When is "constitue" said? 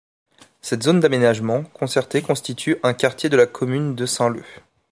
2.23-2.75